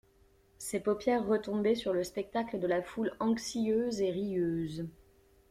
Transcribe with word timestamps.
Ses 0.57 0.79
paupières 0.79 1.27
retombaient 1.27 1.75
sur 1.75 1.93
le 1.93 2.03
spectacle 2.03 2.57
de 2.59 2.65
la 2.65 2.81
foule 2.81 3.13
anxieuse 3.19 4.01
et 4.01 4.09
rieuse. 4.09 4.87